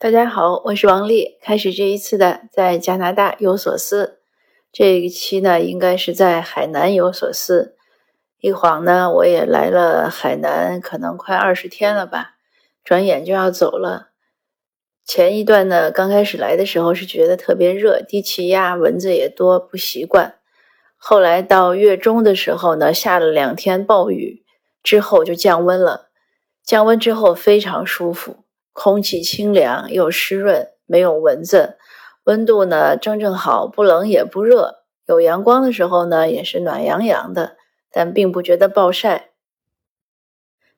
[0.00, 1.38] 大家好，我是王丽。
[1.42, 4.20] 开始这一次的在加拿大有所思，
[4.70, 7.74] 这一期呢应该是在海南有所思。
[8.38, 12.36] 一晃呢，我也来了海南，可能快二十天了吧，
[12.84, 14.10] 转眼就要走了。
[15.04, 20.36] 前一段呢，刚开始来的时候是觉得特别热，低气压，蚊子也多，不习惯。
[20.96, 24.44] 后来到月中的时候呢，下了两天暴雨，
[24.80, 26.10] 之后就降温了。
[26.62, 28.44] 降温之后非常舒服。
[28.80, 31.78] 空气清凉又湿润，没有蚊子，
[32.22, 34.84] 温度呢正正好，不冷也不热。
[35.06, 37.56] 有阳光的时候呢，也是暖洋洋的，
[37.90, 39.30] 但并不觉得暴晒。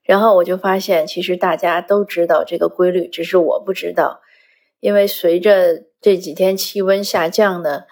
[0.03, 4.23] 然后我就发现，其实大家都知道这个规律，只是我不知道。
[4.81, 7.83] 因为随着这几天气温下降呢，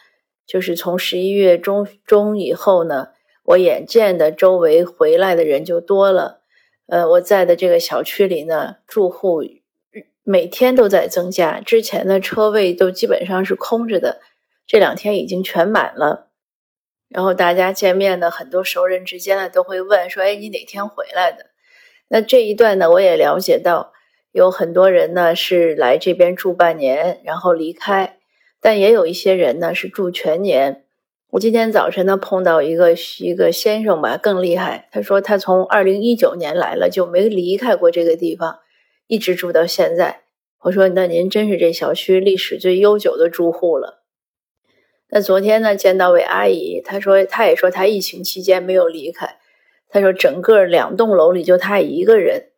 [0.46, 3.08] 就是从十一月中中以后呢，
[3.44, 6.40] 我眼见的周围回来的人就多了。
[6.86, 9.42] 呃，我在的这个小区里呢，住户。
[10.30, 14.20] 每天都在增加，之前的车位都基本上是空着的，
[14.66, 16.28] 这两天已经全满了。
[17.08, 21.46] 然后大家见面呢，很多熟人之间呢都会问说：“哎，你哪天回来的？”
[22.08, 23.94] 那这一段呢，我也了解到
[24.30, 28.18] 有很多人呢是来这边住半年，然后离开，
[28.60, 30.84] 但也有一些人呢是住全年。
[31.30, 38.58] 我今天早晨呢碰到一个一个先生吧，更厉害，他说他从二零一九年来了，就没离开过这个地方。
[39.08, 40.20] 一直住到现在，
[40.60, 44.04] 我说那您真是这小区历史最悠久的住户了。
[45.08, 49.38] 那昨天呢见到位阿姨，她说她也说她疫情期间没有离开，
[49.88, 52.50] 她说整个两栋楼里就她一个人。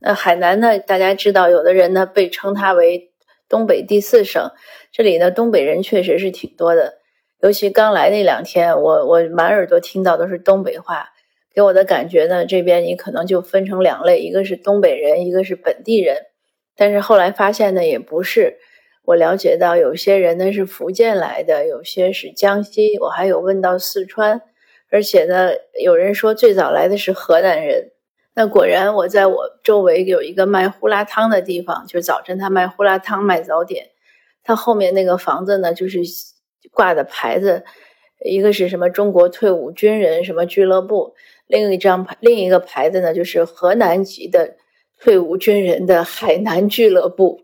[0.00, 3.12] 那海南呢，大家知道，有的人呢被称它为
[3.48, 4.50] 东北第四省，
[4.90, 6.98] 这里呢东北人确实是挺多的，
[7.42, 11.10] 尤其刚来那两天，我我满耳朵听到都是东北话。
[11.54, 16.26] 给我的感觉呢，这边你可能就分成两类，一个是东北人，一个是本地人。
[16.76, 18.58] 但是后来发现呢，也不是。
[19.04, 24.40] 我了解到有些人呢是福建来的，有些是江西，我还有问到四川，
[24.90, 25.50] 而且呢，
[25.80, 27.92] 有人说最早来的是河南人。
[28.34, 33.90] 那果然，我在我周围有一个卖胡辣汤的地方，就是早晨他卖胡辣汤卖早点，
[34.42, 35.98] 他后面那个房子呢，就是
[36.72, 37.62] 挂的牌子，
[38.24, 41.14] 一个是什么中国退伍军人什么俱乐部。
[41.46, 44.56] 另一张牌，另一个牌子呢，就是河南籍的
[44.98, 47.42] 退伍军人的海南俱乐部。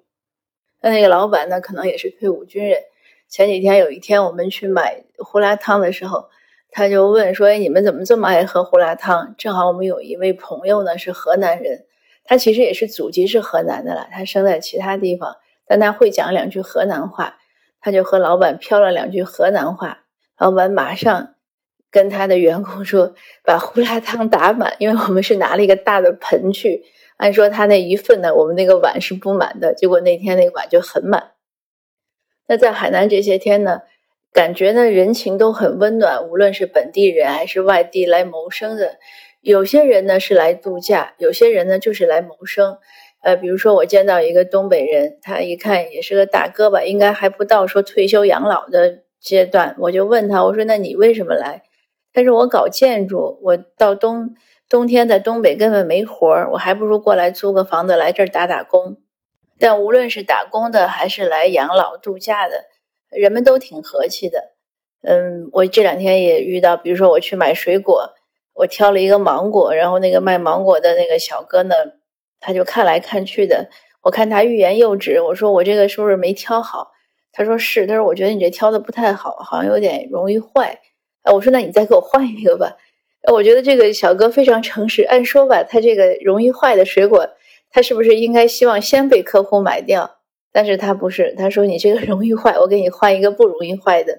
[0.81, 2.81] 那那个老板呢，可能也是退伍军人。
[3.29, 6.29] 前几天有一天，我们去买胡辣汤的时候，
[6.71, 11.85] 他就问说：“哎，你们怎么这么爱喝胡辣汤？”正好我们有一位朋友呢是河南人，
[12.25, 15.37] 他其实也是祖籍是河南的了，他生在其他地方，
[15.67, 17.39] 但他会讲两句河南话，
[17.81, 20.05] 他就和老板飘了两句河南话，
[20.39, 21.35] 老板马上。
[21.91, 23.15] 跟他的员工说，
[23.45, 26.85] 把胡辣汤打满，因为我们是拿了一个大的盆去。
[27.17, 31.33] 按说他那一份呢，我们那个碗是不满的，结果那天那个碗就很满。
[32.47, 33.83] 那在海南这些天呢，
[34.33, 38.97] 感觉呢人情都很温暖，无论是本地人还是外地来谋生的，
[39.43, 42.79] 有些人呢是来度假，有些人呢就是来谋生。
[43.23, 51.65] 呃，比如说我见到一个东北人，他一看也是个大哥吧，应该还不到说退休养老的阶段，我就问他，我说那你为什么来？
[52.13, 54.35] 但是我搞建筑，我到冬
[54.69, 58.97] 冬天在东北根本没活儿，我还不如过来租个房子来这儿打打工。
[59.59, 62.65] 但无论是打工的还是来养老度假的，
[63.11, 64.53] 人们都挺和气的。
[65.03, 68.15] 嗯，我这两天也遇到，比如说我去买水果，
[68.55, 71.75] 我挑了一个芒果，然后那个卖芒果的那个小哥呢，
[72.41, 73.69] 他就看来看去的，
[74.03, 76.91] 我看他欲言又止，我说我这个是不是没挑好？
[77.33, 80.81] 他说是，他说我觉得你这挑的不太好，好像有点容易坏。
[81.23, 82.77] 哎，我说那你再给我换一个吧。
[83.31, 85.03] 我觉得这个小哥非常诚实。
[85.03, 87.29] 按说吧，他这个容易坏的水果，
[87.71, 90.19] 他是不是应该希望先被客户买掉？
[90.53, 94.19] 但是他不是，他说你这个容易坏，我给你换一个不容易坏的。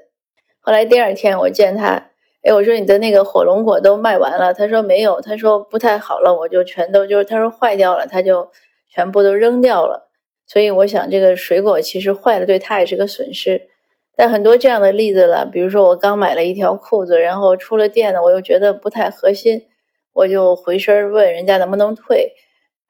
[0.59, 2.11] 后来第二天我见他，
[2.43, 8.51] 哎，我说你的那个火龙果都卖完了，他说没有，他说不太好了，我就全都就是他说坏掉了，他就
[8.87, 10.09] 全部都扔掉了。
[10.45, 13.69] 所以我想这个水果其实坏了，对他也是个损失。
[14.15, 19.67] 但很多这样的例子了，比如说我刚买了一条裤子，然后出了店呢，我又觉得不太合心，
[20.13, 22.33] 我就回身问人家能不能退。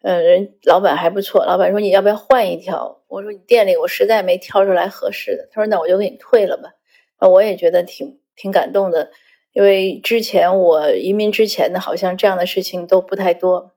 [0.04, 3.04] 嗯，人老板还不错，老板说你要不要换一条？
[3.08, 5.48] 我说你店里我实在没挑出来合适的。
[5.52, 6.72] 他说那我就给你退了吧。
[7.18, 9.12] 啊，我也觉得挺挺感动的，
[9.54, 13.74] 因为之前我移民之前呢，好像这样的事情都不太多。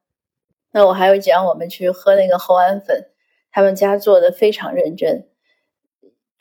[0.73, 3.11] 那我还有讲我们去喝那个厚安粉，
[3.53, 5.29] 他们家做的非常认真。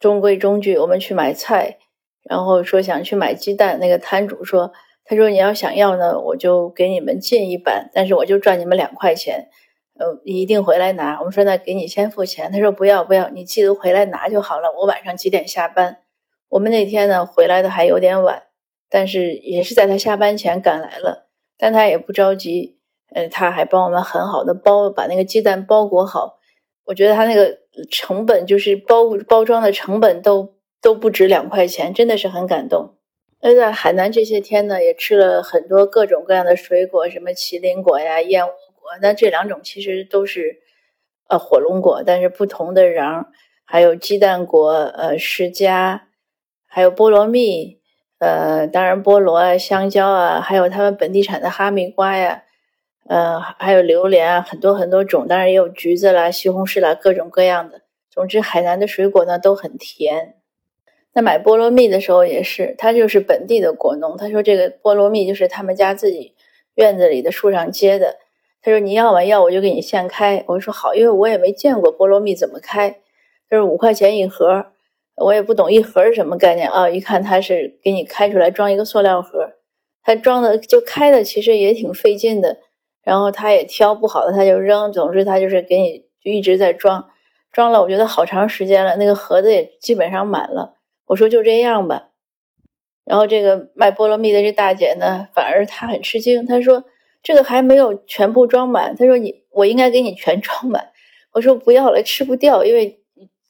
[0.04, 1.78] 中规中矩，我们去买菜，
[2.24, 3.80] 然后说想去买鸡蛋。
[3.80, 4.74] 那个摊主说
[5.06, 9.48] ：“他说你要想要呢，我就给你们进一板，但是我就赚你们两块钱。
[9.98, 11.20] 呃，你一定回来拿。
[11.20, 14.70] 我们说那给你先付钱，他说不要不要，你记得回来拿就好了。
[14.78, 16.00] 我晚上几点下班？
[16.50, 18.44] 我们那天呢回来的还有点晚，
[18.90, 22.78] 但是也是在他下班前赶来了，但他也不着急，
[23.16, 26.40] 呃，他还帮我们很好的包把那个鸡蛋包裹好。
[26.88, 27.60] 我觉得他那个
[27.90, 32.96] 成本就是包包装的成本都都不止两块钱，真的是很感动。
[33.42, 38.92] 那在海南这些天呢，也吃了很多各种各样的水果，什么麒麟果呀、燕窝果。
[39.02, 40.62] 那这两种其实都是
[41.28, 43.26] 呃火龙果，但是不同的瓤。
[43.66, 46.02] 还有鸡蛋果、呃释迦，
[46.68, 47.80] 还有菠萝蜜，
[48.20, 52.44] 呃当然菠萝啊、香蕉啊，还有他们本地产的哈密瓜呀，
[53.08, 55.28] 呃还有榴莲啊，很多很多种。
[55.28, 57.82] 当然也有橘子啦、西红柿啦，各种各样的。
[58.10, 60.36] 总之，海南的水果呢都很甜。
[61.14, 64.18] 那买菠萝蜜的时候也是，他就是本地的果农。
[64.18, 66.34] 他说这个菠萝蜜就是他们家自己
[66.76, 68.18] 院子里的树上结的。
[68.62, 69.24] 他说你要吗？
[69.24, 70.44] 要我就给你现开。
[70.48, 72.98] 我说好，因为我也没见过菠萝蜜怎么开。
[73.50, 74.68] 他说五块钱一盒，
[75.18, 76.90] 我也不懂一盒是什么概念啊。
[76.90, 79.52] 一看他是给你开出来装一个塑料盒，
[80.02, 82.60] 他装的就开的其实也挺费劲的。
[83.04, 87.10] 然后他也挑不好的他就扔，总之他就是给你就一直在装，
[87.52, 90.78] 装了我觉得好长时间了，那个盒子也基本上满了。
[91.08, 92.10] 我说就这样吧，
[93.04, 96.86] 然后这个卖菠萝蜜的这大姐呢，反而她很吃惊，她说
[97.22, 100.92] 这个还没有全部装满，她说你我应该给你全装满。
[101.34, 103.02] 我说不要了，吃不掉，因为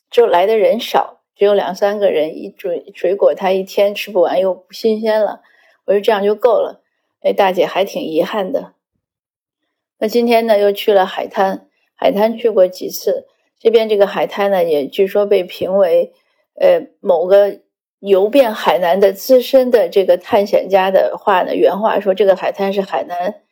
[0.09, 5.41] 就来的人少，只有两三个人，一水水果她一天吃不完又不新鲜了。
[5.85, 6.81] 我说这样就够了，
[7.23, 8.73] 那大姐还挺遗憾的。
[10.03, 11.65] 那今天呢又去了海滩，
[11.95, 13.25] 海滩去过几次，
[13.57, 16.11] 这边这个海滩呢也据说被评为。
[16.59, 17.61] 呃，某个
[17.99, 23.43] 游遍海南的资深的这个探险家的话呢，原话说，这个海滩是海南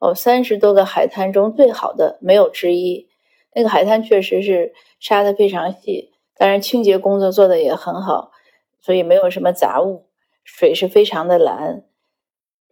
[0.00, 3.08] 哦三十多个海滩中最好的，没有之一。
[3.54, 8.32] 那个海滩确实是沙的非常细，当然清洁工作做的也很好，
[8.80, 10.06] 所以没有什么杂物，
[10.42, 11.84] 水是非常的蓝，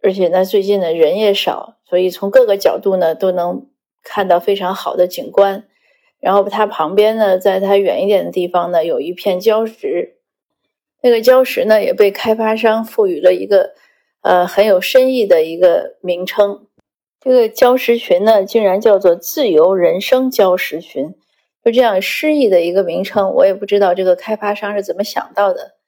[0.01, 3.67] 而且呢，最近呢人也少，所以从各个角度呢都能
[4.03, 5.65] 看到非常好的景观。
[6.19, 10.17] 然后它旁边呢，在它远一点的地方呢，有一片礁石。
[11.01, 13.73] 那个礁石呢，也被开发商赋予了一个
[14.21, 16.67] 呃很有深意的一个名称。
[17.21, 21.15] 这个礁石群呢，竟然叫做“自由人生礁石群”，
[21.63, 23.33] 就这样诗意的一个名称。
[23.33, 25.78] 我也不知道这个开发商是怎么想到的。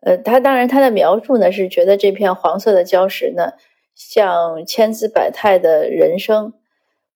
[0.00, 3.52] 呃，他当然他的描述呢，是觉得这片黄色的礁石呢，
[3.94, 6.54] 像千姿百态的人生。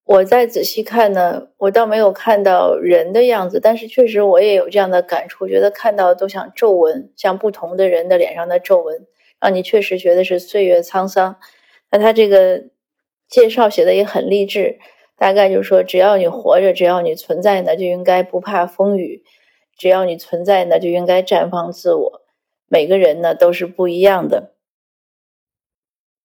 [0.07, 9.07] 我再仔细看呢，我倒没有看到人的样子，但是确实我也有这样的感触，觉得看到都像皱纹，像不同的人的脸上的皱纹，
[9.41, 11.37] 让你确实觉得是岁月沧桑。
[11.91, 12.65] 那他这个
[13.29, 14.79] 介绍写的也很励志，
[15.17, 19.23] 大概就是说，只要你活着，只要你存在呢，就应该不怕风雨；
[19.79, 22.24] 只要你存在呢，就应该绽放自我。
[22.75, 24.55] 每个人呢都是不一样的。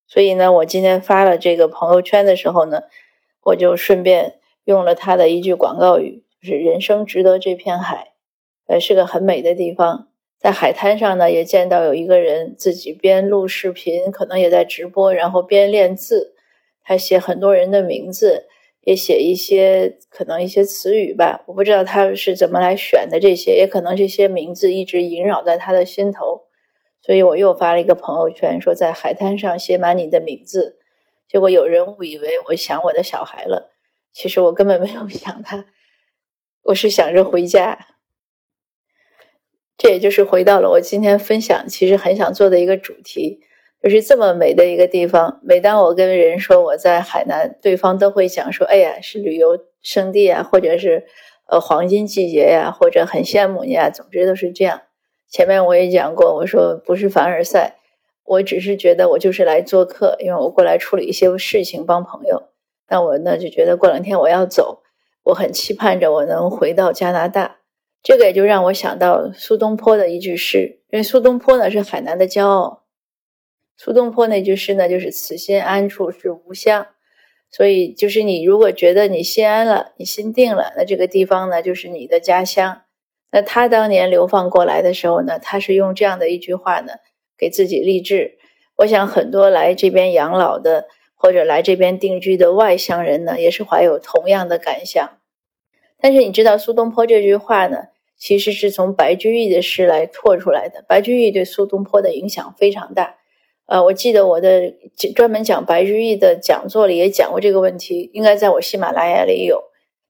[0.08, 2.82] 所以呢，我今天发了这个朋友圈的时候呢。
[3.42, 8.12] 我就顺便用了他的一句广告语，就是“人生值得这片海”，
[8.68, 10.10] 呃，是个很美的地方。
[10.38, 16.36] 在海滩上呢，也见到有一个人自己边录视频，可能也在直播，然后边练字。
[16.84, 18.50] 他写很多人的名字，
[18.90, 21.44] 也写一些可能一些词语吧。
[21.46, 26.48] 我不知道他是怎么来选的这些，也可能这些名字一直萦绕在他的心头。
[27.00, 30.80] 所以我又发了一个朋友圈，说在海滩上写满你的名字。
[31.28, 33.72] 结果有人误以为我想我的小孩了，
[34.12, 35.66] 其实我根本没有想他，
[36.64, 37.78] 我是想着回家。
[39.78, 43.42] 这也就是回到了我今天分享其实很想做的一个主题，
[43.82, 45.40] 就是这么美的一个地方。
[45.44, 51.06] 每当我跟人说我在海南，对方都会讲说：“哎呀，是旅游胜地啊，或者是
[51.48, 54.82] 呃黄金季节呀，或者很羡慕你啊。”总之都是这样。
[55.30, 57.76] 前面我也讲过，我说不是凡尔赛。
[58.26, 62.44] 我只是觉得我就是来做客，因为我过来处理一些事情帮朋友。
[62.88, 64.84] 那我呢就觉得过两天我要走，
[65.24, 67.58] 我很期盼着我能回到加拿大。
[68.04, 72.79] 这个也就让我想到苏东坡的一句诗，因为苏东坡呢是海南的骄傲。
[73.82, 76.86] 苏东坡那句诗呢就是“此心安处是吾乡”，
[77.50, 82.82] 所以就是你如果觉得你心安了，你心定了，那这个地方呢就是你的家乡。
[83.32, 86.92] 那他当年流放过来的时候呢，他是用这样的一句话呢。
[87.38, 88.38] 给自己励志，
[88.76, 95.10] 我想很多来这边养老的或者来这边定居的外乡人呢，也是怀有同样的感想。
[96.02, 97.78] 但是你知道苏东坡这句话呢，
[98.18, 100.84] 其实是从白居易的诗来拓出来的。
[100.86, 103.19] 白居易对苏东坡的影响非常大。
[103.70, 104.74] 呃，我记得我的
[105.16, 109.64] 专门讲白居易的讲座里也讲过这个问题，应该在我喜马拉雅里有。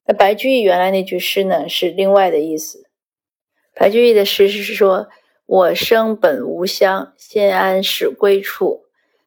[0.08, 2.86] 那白居易原来那句诗呢是另外的意思。
[3.76, 5.10] 白居易的诗是说
[5.46, 8.86] ：“我生本无乡，先安是归处。”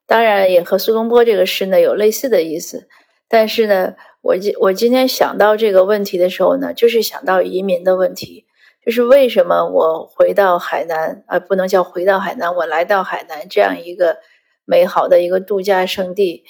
[0.08, 2.88] 当然也和苏东坡这个诗呢有类似的意思。
[3.28, 8.46] 但是呢，我今我今天想到这个问题的时候呢，就是想到移民的问题，
[8.84, 14.18] 就是为什么我回到海南，啊，不能叫回到海南，我来到海南这样一个
[14.64, 16.44] 美好的一个度假胜地。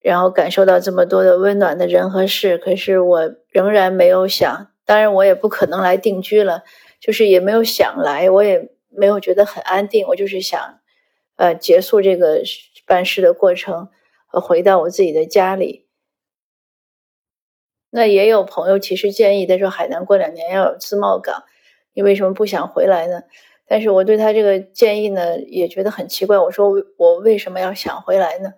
[0.00, 6.62] 然后感受到这么多的温暖的人和事，可是我仍然没有想，当然我也不可能来定居了，
[7.00, 10.78] 就是也没有想来，我也没有觉得很安定，我就是想，
[11.36, 12.40] 呃，结束这个
[12.86, 13.88] 办事的过程，
[14.28, 15.88] 回到我自己的家里。
[17.90, 21.42] 那也有朋友其实建议，他说海南过两年要有自贸港，
[21.94, 23.22] 你为什么不想回来呢？
[23.66, 28.54] 但是我对他这个建议呢，也觉得很奇怪，我说我为什么要想回来呢？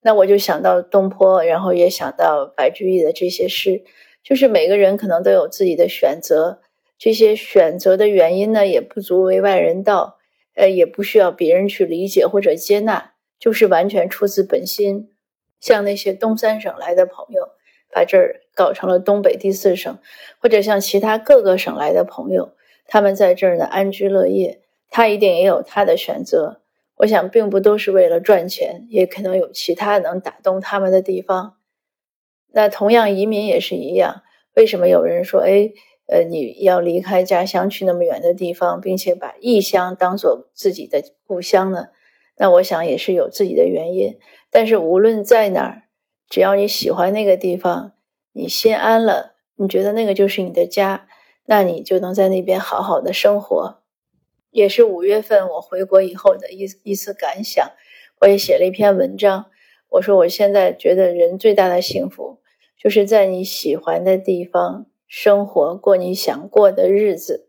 [0.00, 3.84] 那我就想到东坡，然后也想到白居易的这些诗，
[4.22, 6.60] 就是每个人可能都有自己的选择，
[6.98, 10.18] 这些选择的原因呢，也不足为外人道，
[10.54, 15.10] 呃，也不需要别人去理解或者接纳，就是完全出自本心。
[15.60, 17.50] 像那些东三省来的朋友，
[17.92, 19.98] 把这儿搞成了东北第四省，
[20.40, 22.52] 或者像其他各个省来的朋友，
[22.88, 26.62] 他们在这儿呢安居乐业，他一定也有他的选择。
[26.96, 31.54] 我想，并不都是为了赚钱，也可能有其他能打动他们的地方。
[32.50, 34.22] 那同样，移民也是一样。
[34.56, 35.70] 为什么有人说，哎，
[36.08, 41.88] 呃，你要离开家乡去那么远的地方，并且把异乡当做自己的故乡呢？
[42.38, 44.18] 那我想也是有自己的原因。
[44.50, 45.82] 但是无论在哪儿，
[46.28, 47.92] 只要你喜欢那个地方，
[48.32, 51.07] 你心安了，你觉得那个就是你的家，
[51.50, 53.78] 那你就能在那边好好的生活。
[54.50, 57.66] 也是五月份我回国以后的一一次感想，
[58.20, 59.46] 我也写了一篇文章。
[59.88, 62.40] 我说我现在觉得人最大的幸福，
[62.78, 67.48] 就是在你喜欢的地方生活，过你想过的日子。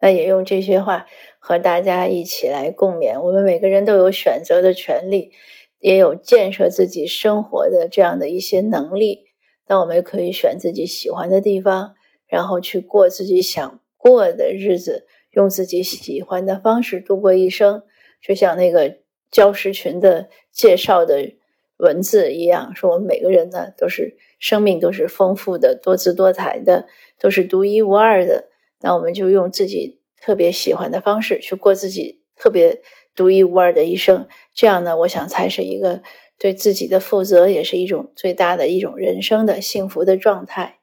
[0.00, 1.06] 那也用这些话
[1.38, 3.20] 和大家一起来共勉。
[3.20, 5.30] 我们每个人都有选择的权利，
[5.78, 9.26] 也有建设自己生活的这样的一些能力。
[9.68, 11.94] 那我们可以选自己喜欢的地方，
[12.30, 15.06] 然后去过自己想过的日子。
[15.32, 17.84] 用自己喜欢的方式度过一生，
[18.20, 18.96] 就像那个
[19.30, 21.34] 礁石群的介绍的
[21.76, 28.48] 文字一样，说我们每个人呢都是生命都是丰富的、多姿多彩的，都是独一无二的。
[28.80, 32.82] 那我们就用自己特别喜欢的方式去过自己特别
[33.14, 36.02] 独一无二的一生，这样呢，我想才是一个
[36.40, 40.79] 对自己的负责，也是一种最大的一种人生的幸福的状态。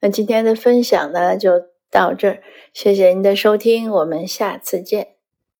[0.00, 1.68] 那今天的分享呢，就。
[1.90, 2.42] 到这儿，
[2.74, 5.17] 谢谢您的收听，我们下次见。